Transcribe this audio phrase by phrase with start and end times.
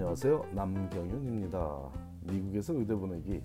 [0.00, 0.48] 안녕하세요.
[0.52, 1.90] 남경윤입니다.
[2.22, 3.42] 미국에서 의대 보내기.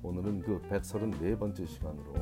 [0.00, 2.14] 오늘은 그 134번째 시간으로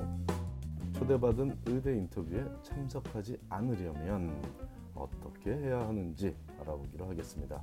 [0.94, 4.42] 초대받은 의대 인터뷰에 참석하지 않으려면
[4.94, 7.62] 어떻게 해야 하는지 알아보기로 하겠습니다.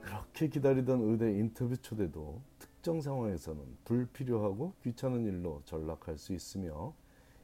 [0.00, 6.94] 그렇게 기다리던 의대 인터뷰 초대도 특정 상황에서는 불필요하고 귀찮은 일로 전락할 수 있으며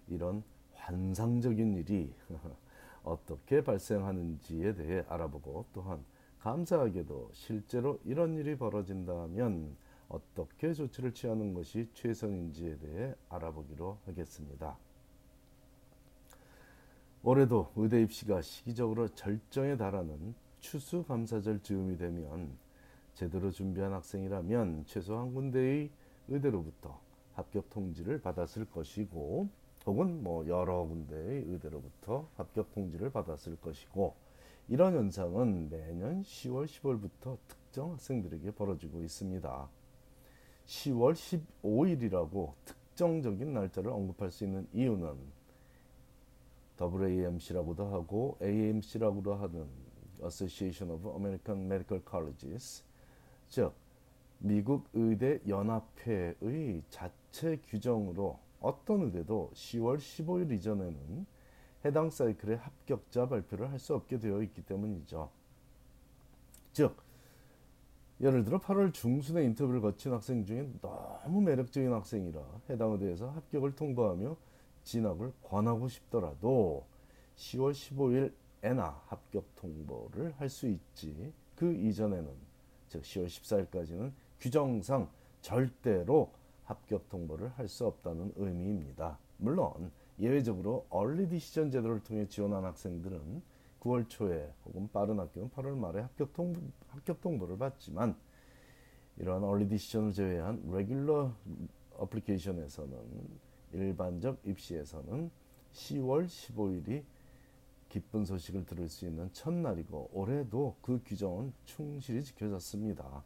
[0.09, 0.43] 이런
[0.73, 2.15] 환상적인 일이
[3.09, 6.05] 어떻게 발생하는지에 대해 알아보고 또한
[6.41, 9.77] 감사하게도 실제로 이런 일이 벌어진다면
[10.09, 14.79] 어떻게 조치를 취하는 것이 최선인지에 대해 알아보기로 하겠습니다.
[17.23, 22.57] 올해도 의대 입시가 시기적으로 절정에 달하는 추수 감사절 즈음이 되면
[23.15, 25.91] 제대로 준비한 학생이라면 최소 한 군데의
[26.29, 27.01] 의대로부터
[27.35, 29.49] 합격 통지를 받았을 것이고
[29.89, 34.15] 혹은 뭐 여러 군데의 의대로부터 합격 통지를 받았을 것이고
[34.69, 39.69] 이런 현상은 매년 10월 10월부터 특정 학생들에게 벌어지고 있습니다.
[40.67, 45.17] 10월 15일이라고 특정적인 날짜를 언급할 수 있는 이유는
[46.79, 49.67] AAMC라고도 하고 AMC라고도 하는
[50.23, 52.85] Association of American Medical Colleges
[53.49, 53.73] 즉
[54.39, 61.27] 미국 의대 연합회의 자체 규정으로 어떤 의대도 10월 15일 이전에는
[61.85, 65.31] 해당 사이클의 합격자 발표를 할 수 없게 되어 있기 때문이죠.
[66.73, 66.97] 즉
[68.21, 74.37] 예를 들어 8월 중순에 인터뷰를 거친 학생 중에 너무 매력적인 학생이라 해당 의대에서 합격을 통보하며
[74.83, 76.85] 진학을 권하고 싶더라도
[77.37, 77.73] 10월
[78.63, 82.29] 15일에나 합격 통보를 할 수 있지 그 이전에는
[82.89, 85.09] 즉 10월 14일까지는 규정상
[85.41, 86.33] 절대로
[86.69, 89.19] 합격 통보를 할 수 없다는 의미입니다.
[89.39, 93.43] 물론 예외적으로 얼리 디시전 제도를 통해 지원한 학생들은
[93.81, 98.17] 9월 초에 혹은 빠른 학교는 8월 말에 합격, 통보, 합격 통보를 받지만
[99.17, 101.33] 이러한 얼리 디시전을 제외한 레귤러
[101.97, 102.99] 어플리케이션에서는
[103.73, 105.31] 일반적 입시에서는
[105.73, 107.03] 10월 15일이
[107.89, 113.25] 기쁜 소식을 들을 수 있는 첫날이고 올해도 그 규정은 충실히 지켜졌습니다.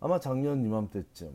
[0.00, 1.34] 아마 작년 이맘때쯤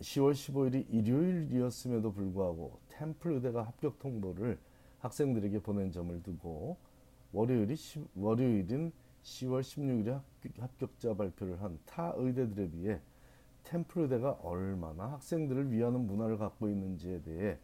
[0.00, 4.58] 10월 15일이 일요일이었음에도 불구하고 템플 의대가 합격 통보를
[4.98, 6.76] 학생들에게 보낸 점을 두고
[7.32, 8.92] 월요일이 시, 월요일인
[9.22, 10.20] 10월 16일에
[10.58, 13.00] 합격자 발표를 한 타 의대들에 비해
[13.64, 17.58] 템플 의대가 얼마나 학생들을 위하는 문화를 갖고 있는지에 대해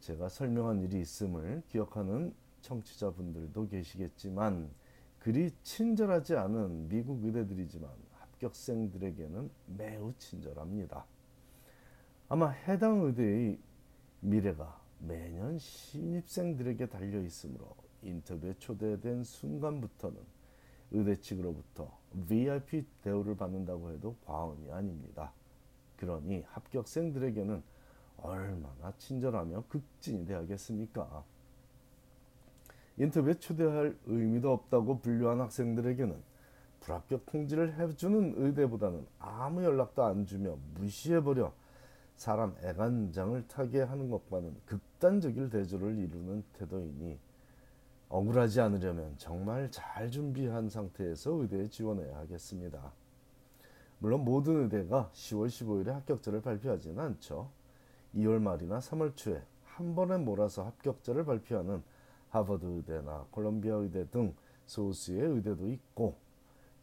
[0.00, 2.32] 제가 설명한 일이 있음을 기억하는
[2.62, 4.70] 청취자분들도 계시겠지만
[5.18, 7.90] 그리 친절하지 않은 미국 의대들이지만
[8.40, 11.04] 합격생들에게는 매우 친절합니다.
[12.28, 13.58] 아마 해당 의대의
[14.20, 20.18] 미래가 매년 신입생들에게 달려 있으므로 인터뷰에 초대된 순간부터는
[20.92, 21.96] 의대 측으로부터
[22.28, 25.32] VIP 대우를 받는다고 해도 과언이 아닙니다.
[25.96, 27.62] 그러니 합격생들에게는
[28.18, 31.24] 얼마나 친절하며 극진이 되야겠습니까?
[32.98, 36.30] 인터뷰에 초대할 의미도 없다고 분류한 학생들에게는
[36.90, 41.52] 불합격 통지를 해주는 의대보다는 아무 연락도 안 주며 무시해버려
[42.16, 47.18] 사람 애간장을 타게 하는 것과는 극단적인 대조를 이루는 태도이니
[48.08, 52.92] 억울하지 않으려면 정말 잘 준비한 상태에서 의대에 지원해야 하겠습니다.
[54.00, 57.48] 물론 모든 의대가 10월 15일에 합격자를 발표하지는 않죠.
[58.16, 61.82] 2월 말이나 3월 초에 한 번에 몰아서 합격자를 발표하는
[62.30, 64.34] 하버드 의대나 콜롬비아 의대 등
[64.66, 66.16] 소수의 의대도 있고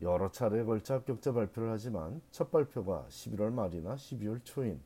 [0.01, 4.79] 여러 차례에 걸쳐 합격자 발표를 하지만 첫 발표가 11월 말이나 12월 초인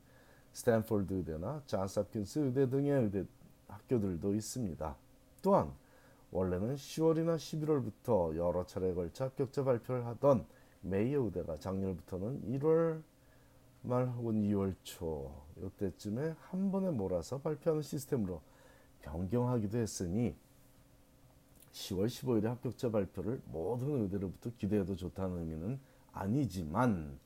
[0.53, 3.25] 스탠포드 의대나 잔스 홉킨스 의대 등의 의대
[3.67, 4.95] 학교들도 있습니다.
[5.41, 5.71] 또한
[6.31, 10.45] 원래는 10월이나 11월부터 여러 차례에 걸쳐 합격자 발표를 하던
[10.81, 13.01] 메이어 의대가 작년부터는 1월
[13.83, 18.41] 말 혹은 2월 초 이때쯤에 한 번에 몰아서 발표하는 시스템으로
[19.01, 20.35] 변경하기도 했으니
[21.71, 25.79] 10월 15일에 합격자 발표를 모든 의대로부터 기대해도 좋다는 의미는
[26.11, 27.19] 아니지만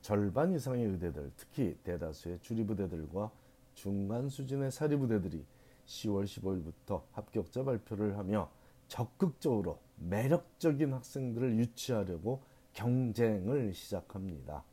[0.00, 3.30] 절반 이상의 의대들, 특히 대다수의 주립의대들과
[3.74, 5.44] 중간 수준의 사립의대들이
[5.86, 8.50] 10월 15일부터 합격자 발표를 하며
[8.88, 12.42] 적극적으로 매력적인 학생들을 유치하려고
[12.72, 14.64] 경쟁을 시작합니다.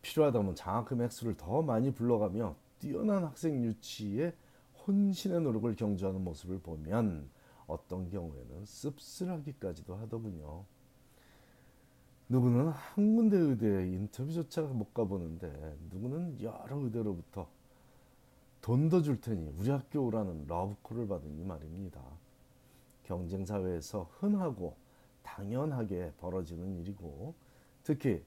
[0.00, 4.34] 필요하다면 장학금 액수를 더 많이 불러가며 뛰어난 학생 유치에
[4.86, 7.30] 혼신의 노력을 경주하는 모습을 보면
[7.72, 10.64] 어떤 경우에는 씁쓸하기까지도 하더군요.
[12.28, 17.48] 누구는 한 군데 의대에 인터뷰조차 못 가보는데 누구는 여러 의대로부터
[18.60, 22.00] 돈 더 줄 테니 우리 학교 오라는 러브콜을 받으니 말입니다.
[23.02, 24.76] 경쟁 사회에서 흔하고
[25.22, 27.34] 당연하게 벌어지는 일이고
[27.82, 28.24] 특히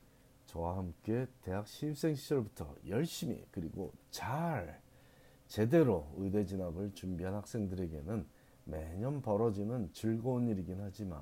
[0.48, 4.82] 저와 함께 대학 신입생 시절부터 열심히 그리고 잘
[5.48, 8.26] 제대로 의대 진학을 준비한 학생들에게는
[8.66, 11.22] 매년 벌어지는 즐거운 일이긴 하지만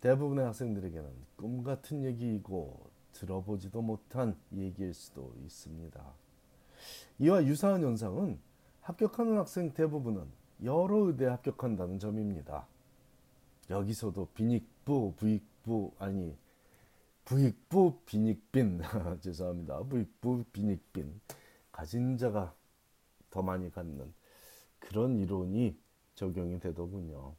[0.00, 6.00] 대부분의 학생들에게는 꿈 같은 얘기이고 들어보지도 못한 얘기일 수도 있습니다.
[7.18, 8.38] 이와 유사한 현상은
[8.82, 10.26] 합격하는 학생 대부분은
[10.64, 12.66] 여러 의대에 합격한다는 점입니다.
[13.70, 16.36] 여기서도 빈익부, 부익부 아니
[17.24, 18.82] 부익부 빈익빈
[19.20, 19.82] 죄송합니다.
[19.82, 21.20] 부익부 빈익빈
[21.72, 22.54] 가진 자가
[23.30, 24.12] 더 많이 갖는
[24.78, 25.76] 그런 이론이
[26.18, 27.36] 적용이 되더군요.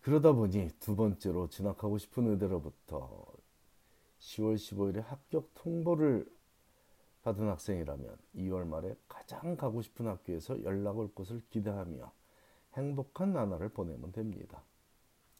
[0.00, 3.26] 그러다 보니 두 번째로 진학하고 싶은 의대로부터
[4.18, 6.26] 10월 15일에 합격 통보를
[7.22, 12.10] 받은 학생이라면 2월 말에 가장 가고 싶은 학교에서 연락 올 것을 기대하며
[12.74, 14.62] 행복한 나날을 보내면 됩니다.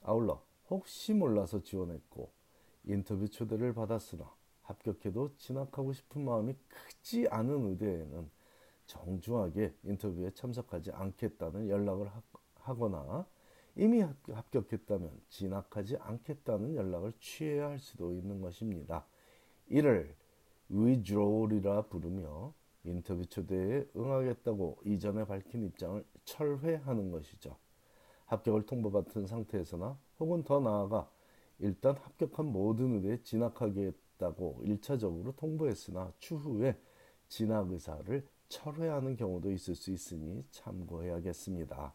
[0.02, 2.31] 아울러 혹시 몰라서 지원했고
[2.85, 4.31] 인터뷰 초대를 받았으나
[4.62, 8.38] 합격해도 진학하고 싶은 마음이 크지 않은 의대에는
[8.88, 12.11] 정중하게 인터뷰에 참석하지 않겠다는 연락을
[12.55, 13.26] 하거나
[13.76, 19.06] 이미 합격했다면 진학하지 않겠다는 연락을 취해야 할 수도 있는 것입니다.
[19.69, 20.17] 이를
[20.70, 22.52] withdrawal이라 부르며
[22.85, 27.56] 인터뷰 초대에 응하겠다고 이전에 밝힌 입장을 철회하는 것이죠.
[28.26, 31.11] 합격을 통보받은 상태에서나 혹은 더 나아가
[31.58, 36.79] 일단 합격한 모든 의대에 진학하겠다고 1차적으로 통보했으나 추후에
[37.29, 41.94] 진학 의사를 철회하는 경우도 있을 수 있으니 참고해야겠습니다.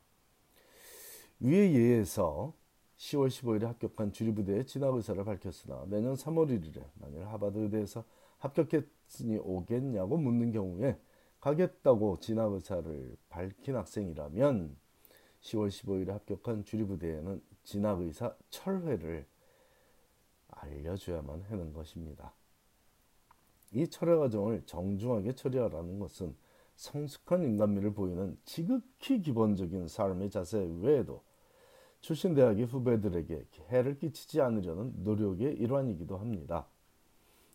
[1.40, 2.54] 위의 예에서
[2.98, 8.04] 10월 15일에 합격한 주리부대의 진학 의사를 밝혔으나 내년 3월 1일에 만일 하버드 의대에서
[8.38, 10.98] 합격했으니 오겠냐고 묻는 경우에
[11.42, 14.78] 가겠다고 진학 의사를 밝힌 학생이라면
[15.42, 19.26] 10월 15일에 합격한 주리부대에는 진학 의사 철회를
[20.48, 22.34] 알려줘야만 하는 것입니다.
[23.74, 26.36] 이 철회 과정을 정중하게 처리하라는 것은
[26.76, 31.24] 성숙한 인간미를 보이는 지극히 기본적인 삶의 자세 외에도
[32.02, 36.68] 출신 대학의 후배들에게 해를 끼치지 않으려는 노력의 일환이기도 합니다.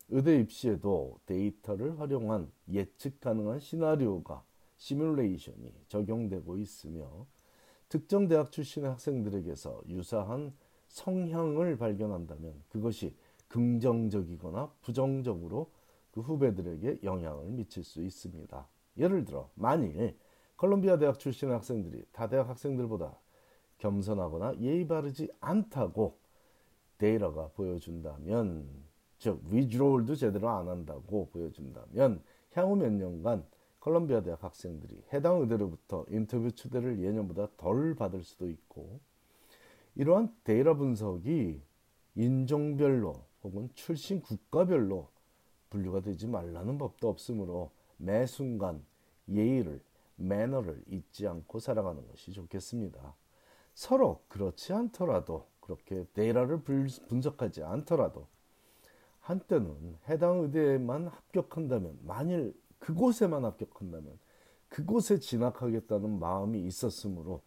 [0.09, 4.43] 의대 입시에도 데이터를 활용한 예측 가능한 시나리오가
[4.77, 7.27] 시뮬레이션이 적용되고 있으며
[7.89, 10.53] 특정 대학 출신의 학생들에게서 유사한
[10.87, 13.15] 성향을 발견한다면 그것이
[13.49, 15.69] 긍정적이거나 부정적으로
[16.11, 18.67] 그 후배들에게 영향을 미칠 수 있습니다.
[18.99, 20.17] 예를 들어 만일
[20.57, 23.17] 컬럼비아 대학 출신의 학생들이 타 대학 학생들보다
[23.77, 26.17] 겸손하거나 예의 바르지 않다고
[26.97, 28.67] 데이터가 보여준다면
[29.17, 32.21] 즉 withdrawal도 제대로 안 한다고 보여준다면
[32.53, 33.45] 향후 몇 년간
[33.79, 38.99] 컬럼비아 대학 학생들이 해당 의대로부터 인터뷰 초대를 예년보다 덜 받을 수도 있고
[39.95, 41.61] 이러한 데이터 분석이
[42.15, 45.09] 인종별로 혹은 출신 국가별로
[45.69, 48.83] 분류가 되지 말라는 법도 없으므로 매 순간
[49.27, 49.81] 예의를
[50.15, 53.15] 매너를 잊지 않고 살아가는 것이 좋겠습니다.
[53.73, 58.27] 서로 그렇지 않더라도 그렇게 데이터를 분석하지 않더라도
[59.19, 64.17] 한때는 해당 의대에만 합격한다면 만일 그곳에만 합격한다면
[64.69, 67.41] 그곳에 진학하겠다는 마음이 있었으므로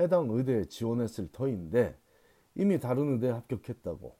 [0.00, 1.96] 해당 의대에 지원했을 터인데
[2.54, 4.16] 이미 다른 의대에 합격했다고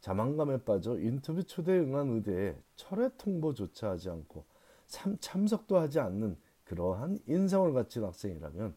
[0.00, 4.44] 자만감에 빠져 인터뷰 초대에 응한 의대에 철회 통보조차 하지 않고
[4.86, 8.74] 참, 참석도 하지 않는 그러한 인성을 갖춘 학생이라면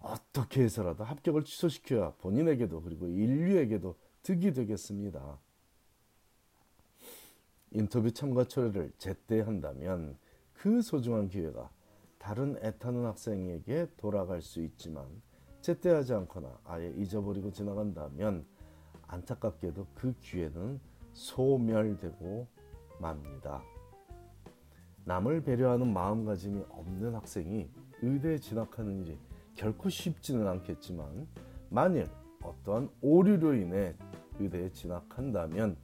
[0.00, 5.38] 어떻게 해서라도 합격을 취소시켜야 본인에게도 그리고 인류에게도 득이 되겠습니다.
[7.72, 10.16] 인터뷰 참가 철회를 제때 한다면
[10.52, 11.70] 그 소중한 기회가
[12.18, 15.06] 다른 애타는 학생에게 돌아갈 수 있지만
[15.60, 18.46] 제때 하지 않거나 아예 잊어버리고 지나간다면
[19.06, 20.80] 안타깝게도 그 기회는
[21.12, 22.46] 소멸되고
[23.00, 23.62] 맙니다.
[25.08, 27.66] 남을 배려하는 마음가짐이 없는 학생이
[28.02, 29.18] 의대에 진학하는 일이
[29.54, 31.26] 결코 쉽지는 않겠지만
[31.70, 32.06] 만일
[32.42, 33.96] 어떠한 오류로 인해
[34.38, 35.78] 의대에 진학한다면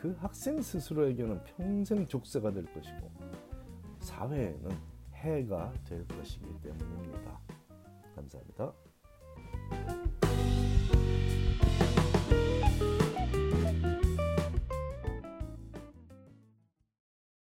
[0.00, 3.10] 그 학생 스스로에게는 평생 족쇄가 될 것이고
[3.98, 4.70] 사회에는
[5.14, 7.40] 해가 될 것이기 때문입니다.
[8.14, 8.72] 감사합니다.